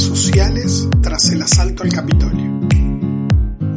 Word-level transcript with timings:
sociales 0.00 0.88
tras 1.02 1.28
el 1.30 1.42
asalto 1.42 1.82
al 1.82 1.92
Capitolio. 1.92 2.60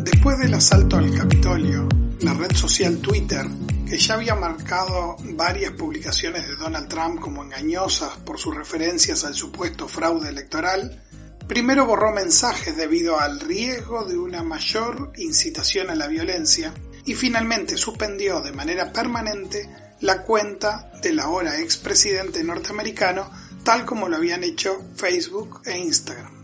Después 0.04 0.38
del 0.40 0.54
asalto 0.54 0.98
al 0.98 1.14
Capitolio, 1.16 1.88
la 2.22 2.34
red 2.34 2.56
social 2.56 2.98
Twitter, 2.98 3.46
que 3.88 3.98
ya 3.98 4.14
había 4.14 4.36
marcado 4.36 5.18
varias 5.34 5.74
publicaciones 5.74 6.48
de 6.48 6.56
Donald 6.56 6.88
Trump 6.88 7.20
como 7.20 7.44
engañosas 7.44 8.18
por 8.26 8.38
sus 8.38 8.56
referencias 8.56 9.24
al 9.24 9.34
supuesto 9.34 9.88
fraude 9.88 10.30
electoral, 10.30 11.02
primero 11.48 11.86
borró 11.86 12.12
mensajes 12.12 12.78
debido 12.78 13.20
al 13.20 13.40
riesgo 13.40 14.06
de 14.06 14.18
una 14.18 14.44
mayor 14.44 15.14
incitación 15.18 15.90
a 15.90 15.96
la 15.96 16.08
violencia 16.08 16.74
y 17.06 17.16
finalmente 17.16 17.78
suspendió 17.78 18.42
de 18.42 18.52
manera 18.52 18.94
permanente 18.94 19.70
la 20.02 20.22
cuenta 20.22 20.92
del 21.02 21.20
ahora 21.20 21.60
expresidente 21.60 22.44
norteamericano 22.44 23.30
tal 23.64 23.86
como 23.86 24.10
lo 24.10 24.18
habían 24.18 24.44
hecho 24.44 24.82
Facebook 24.96 25.62
e 25.66 25.78
Instagram. 25.78 26.42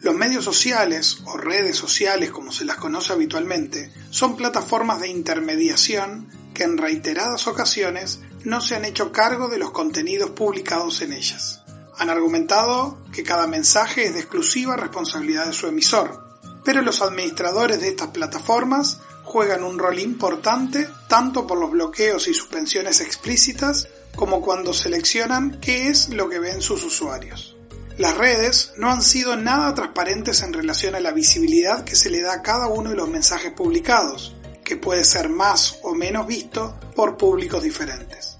Los 0.00 0.14
medios 0.14 0.44
sociales 0.44 1.18
o 1.24 1.36
redes 1.38 1.76
sociales 1.76 2.30
como 2.30 2.52
se 2.52 2.66
las 2.66 2.76
conoce 2.76 3.12
habitualmente 3.12 3.90
son 4.10 4.36
plataformas 4.36 5.00
de 5.00 5.08
intermediación 5.08 6.28
que 6.52 6.64
en 6.64 6.76
reiteradas 6.76 7.46
ocasiones 7.46 8.20
no 8.44 8.60
se 8.60 8.76
han 8.76 8.84
hecho 8.84 9.12
cargo 9.12 9.48
de 9.48 9.58
los 9.58 9.70
contenidos 9.70 10.30
publicados 10.30 11.00
en 11.00 11.14
ellas. 11.14 11.62
Han 11.96 12.10
argumentado 12.10 12.98
que 13.12 13.22
cada 13.22 13.46
mensaje 13.46 14.04
es 14.04 14.14
de 14.14 14.20
exclusiva 14.20 14.76
responsabilidad 14.76 15.46
de 15.46 15.52
su 15.54 15.66
emisor, 15.66 16.22
pero 16.64 16.82
los 16.82 17.00
administradores 17.00 17.80
de 17.80 17.88
estas 17.88 18.08
plataformas 18.08 19.00
juegan 19.22 19.64
un 19.64 19.78
rol 19.78 19.98
importante 19.98 20.86
tanto 21.08 21.46
por 21.46 21.58
los 21.58 21.70
bloqueos 21.70 22.28
y 22.28 22.34
suspensiones 22.34 23.00
explícitas 23.00 23.88
como 24.16 24.40
cuando 24.40 24.72
seleccionan 24.72 25.58
qué 25.60 25.88
es 25.88 26.08
lo 26.08 26.28
que 26.28 26.38
ven 26.38 26.62
sus 26.62 26.84
usuarios. 26.84 27.56
Las 27.96 28.16
redes 28.16 28.72
no 28.76 28.90
han 28.90 29.02
sido 29.02 29.36
nada 29.36 29.72
transparentes 29.74 30.42
en 30.42 30.52
relación 30.52 30.96
a 30.96 31.00
la 31.00 31.12
visibilidad 31.12 31.84
que 31.84 31.94
se 31.94 32.10
le 32.10 32.22
da 32.22 32.34
a 32.34 32.42
cada 32.42 32.66
uno 32.66 32.90
de 32.90 32.96
los 32.96 33.08
mensajes 33.08 33.52
publicados, 33.52 34.34
que 34.64 34.76
puede 34.76 35.04
ser 35.04 35.28
más 35.28 35.78
o 35.82 35.94
menos 35.94 36.26
visto 36.26 36.78
por 36.96 37.16
públicos 37.16 37.62
diferentes. 37.62 38.36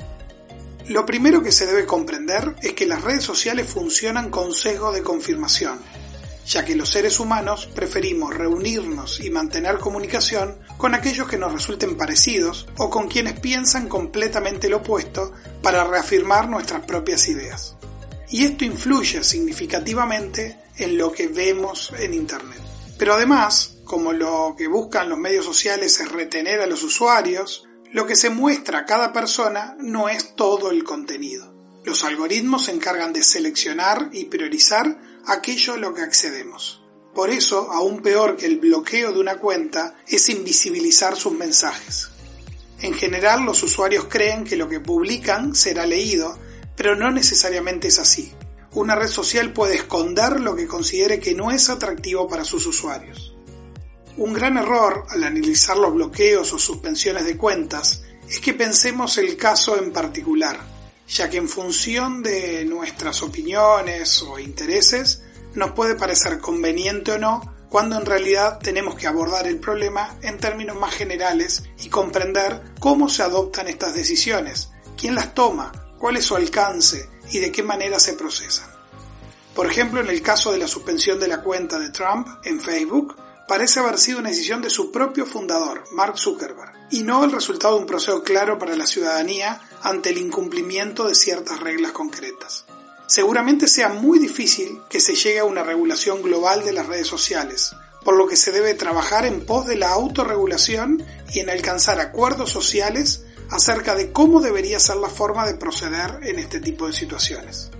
Lo 0.89 1.07
primero 1.07 1.43
que 1.43 1.53
se 1.53 1.67
debe 1.67 1.87
comprender 1.87 2.57
es 2.63 2.73
que 2.73 2.87
las 2.87 3.03
redes 3.03 3.25
sociales 3.25 3.69
funcionan 3.69 4.29
con 4.29 4.53
sesgo 4.53 4.93
de 4.93 5.03
confirmación, 5.03 5.79
ya 6.47 6.65
que 6.65 6.75
los 6.75 6.91
seres 6.91 7.21
humanos 7.21 7.69
preferimos 7.75 8.35
reunirnos 8.35 9.21
y 9.21 9.31
mantener 9.31 9.79
comunicación 9.79 10.59
con 10.77 10.95
aquellos 10.95 11.29
que 11.29 11.39
nos 11.39 11.53
resulten 11.53 11.97
parecidos 11.97 12.67
o 12.77 12.91
con 12.91 13.09
quienes 13.09 13.41
piensan 13.41 13.89
completamente 13.89 14.69
lo 14.69 14.79
opuesto 14.79 15.33
para 15.65 15.83
reafirmar 15.85 16.47
nuestras 16.47 16.85
propias 16.85 17.27
ideas. 17.27 17.75
Y 18.29 18.45
esto 18.45 18.67
influye 18.67 19.25
significativamente 19.25 20.61
en 20.77 20.99
lo 20.99 21.11
que 21.11 21.29
vemos 21.29 21.91
en 21.99 22.13
Internet. 22.13 22.61
Pero 22.99 23.15
además, 23.15 23.79
como 23.85 24.13
lo 24.13 24.55
que 24.59 24.69
buscan 24.69 25.09
los 25.09 25.19
medios 25.19 25.47
sociales 25.47 25.99
es 26.01 26.13
retener 26.13 26.61
a 26.61 26.67
los 26.67 26.83
usuarios, 26.83 27.67
lo 27.93 28.07
que 28.07 28.15
se 28.15 28.29
muestra 28.29 28.81
a 28.81 28.85
cada 28.85 29.11
persona 29.15 29.75
no 29.79 30.11
es 30.11 30.37
todo 30.37 30.71
el 30.71 30.85
contenido. 30.85 31.55
Los 31.83 32.05
algoritmos 32.05 32.67
se 32.67 32.73
encargan 32.73 33.15
de 33.15 33.23
seleccionar 33.23 34.11
y 34.13 34.27
priorizar 34.27 34.99
aquello 35.27 35.75
a 35.75 35.79
lo 35.79 35.95
que 35.95 36.03
accedemos. 36.03 36.83
Por 37.15 37.31
eso, 37.31 37.71
aún 37.73 38.03
peor 38.03 38.37
que 38.37 38.47
el 38.47 38.59
bloqueo 38.59 39.13
de 39.13 39.21
una 39.21 39.39
cuenta 39.39 39.97
es 40.09 40.29
invisibilizar 40.29 41.17
sus 41.17 41.33
mensajes. 41.33 42.11
En 42.85 42.93
general, 42.93 43.47
los 43.47 43.63
usuarios 43.63 44.09
creen 44.11 44.45
que 44.45 44.57
lo 44.57 44.69
que 44.69 44.79
publican 44.79 45.55
será 45.55 45.87
leído, 45.87 46.39
pero 46.77 46.95
no 46.95 47.11
necesariamente 47.11 47.89
es 47.89 47.99
así. 47.99 48.31
Una 48.73 48.95
red 48.95 49.09
social 49.09 49.55
puede 49.55 49.77
esconder 49.77 50.39
lo 50.39 50.55
que 50.55 50.67
considere 50.67 51.19
que 51.19 51.35
no 51.35 51.51
es 51.51 51.71
atractivo 51.71 52.29
para 52.29 52.45
sus 52.45 52.67
usuarios. 52.67 53.35
Un 54.19 54.35
gran 54.35 54.59
error 54.59 55.07
al 55.09 55.25
analizar 55.25 55.79
los 55.79 55.95
bloqueos 55.95 56.53
o 56.53 56.59
suspensiones 56.59 57.25
de 57.25 57.39
cuentas 57.39 58.03
es 58.29 58.39
que 58.39 58.53
pensemos 58.53 59.17
el 59.17 59.39
caso 59.39 59.79
en 59.79 59.91
particular, 59.91 60.61
ya 61.09 61.31
que 61.31 61.39
en 61.39 61.49
función 61.49 62.23
de 62.23 62.67
nuestras 62.67 63.23
opiniones 63.23 64.21
o 64.21 64.39
intereses 64.39 65.23
nos 65.55 65.71
puede 65.71 65.95
parecer 65.95 66.39
conveniente 66.39 67.13
o 67.13 67.19
no, 67.19 67.54
cuando 67.75 67.97
en 67.97 68.07
realidad 68.07 68.61
tenemos 68.61 68.95
que 68.95 69.09
abordar 69.09 69.49
el 69.49 69.59
problema 69.59 70.17
en 70.23 70.39
términos 70.39 70.77
más 70.77 70.95
generales 70.95 71.65
y 71.83 71.89
comprender 71.89 72.63
cómo 72.79 73.09
se 73.09 73.25
adoptan 73.25 73.67
estas 73.67 73.95
decisiones, 73.95 74.71
quién 74.97 75.17
las 75.17 75.35
toma, 75.35 75.73
cuál 75.99 76.17
es 76.17 76.25
su 76.25 76.37
alcance 76.37 77.11
y 77.33 77.41
de 77.41 77.51
qué 77.51 77.65
manera 77.65 77.99
se 77.99 78.13
procesan. 78.13 78.71
Por 79.57 79.67
ejemplo, 79.67 80.01
en 80.01 80.09
el 80.09 80.23
caso 80.23 80.53
de 80.53 80.59
la 80.59 80.69
suspensión 80.69 81.19
de 81.19 81.27
la 81.27 81.43
cuenta 81.43 81.81
de 81.81 81.91
Trump 81.91 82.29
en 82.45 82.61
Facebook, 82.61 83.17
parece 83.49 83.81
haber 83.81 83.99
sido 83.99 84.21
una 84.21 84.29
decisión 84.29 84.63
de 84.63 84.71
su 84.71 84.93
propio 84.93 85.27
fundador, 85.27 85.83
Mark 85.91 86.17
Zuckerberg, 86.17 86.75
y 86.93 87.03
no 87.03 87.25
el 87.25 87.33
resultado 87.33 87.75
de 87.75 87.81
un 87.81 87.89
proceso 87.89 88.23
claro 88.23 88.57
para 88.57 88.77
la 88.77 88.87
ciudadanía 88.87 89.61
ante 89.83 90.11
el 90.11 90.19
incumplimiento 90.19 91.09
de 91.09 91.17
ciertas 91.17 91.59
reglas 91.59 91.91
concretas. 91.91 92.67
Seguramente 93.07 93.69
sea 93.69 93.91
muy 93.91 94.19
difícil 94.19 94.81
que 94.89 95.01
se 95.01 95.15
llegue 95.15 95.41
a 95.41 95.45
una 95.45 95.63
regulación 95.63 96.23
global 96.23 96.65
de 96.65 96.73
las 96.73 96.87
redes 96.87 97.07
sociales, 97.07 97.77
por 98.03 98.17
lo 98.17 98.27
que 98.27 98.37
se 98.37 98.51
debe 98.51 98.75
trabajar 98.75 99.27
en 99.27 99.45
pos 99.45 99.67
de 99.67 99.77
la 99.77 99.91
autorregulación 99.91 101.05
y 101.33 101.41
en 101.41 101.51
alcanzar 101.51 102.01
acuerdos 102.01 102.51
sociales 102.51 103.25
acerca 103.51 103.95
de 103.95 104.11
cómo 104.11 104.41
debería 104.41 104.81
ser 104.81 104.97
la 104.97 105.09
forma 105.09 105.47
de 105.47 105.55
proceder 105.55 106.21
en 106.23 106.39
este 106.39 106.61
tipo 106.61 106.87
de 106.87 106.93
situaciones. 106.93 107.71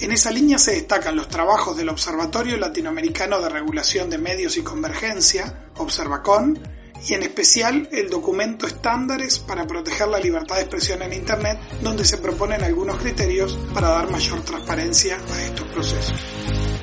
En 0.00 0.10
esa 0.10 0.32
línea 0.32 0.58
se 0.58 0.72
destacan 0.72 1.14
los 1.14 1.28
trabajos 1.28 1.76
del 1.76 1.88
Observatorio 1.88 2.56
Latinoamericano 2.56 3.40
de 3.40 3.48
Regulación 3.48 4.10
de 4.10 4.18
Medios 4.18 4.56
y 4.56 4.62
Convergencia, 4.62 5.68
Observacon, 5.76 6.58
y 7.06 7.14
en 7.14 7.22
especial 7.22 7.88
el 7.92 8.08
documento 8.08 8.66
Estándares 8.66 9.38
para 9.38 9.66
proteger 9.66 10.08
la 10.08 10.18
libertad 10.18 10.56
de 10.56 10.62
expresión 10.62 11.02
en 11.02 11.12
Internet, 11.12 11.58
donde 11.82 12.04
se 12.04 12.18
proponen 12.18 12.62
algunos 12.62 12.96
criterios 12.96 13.58
para 13.72 13.90
dar 13.90 14.10
mayor 14.10 14.40
transparencia 14.42 15.16
a 15.16 15.42
estos 15.42 15.66
procesos. 15.68 16.73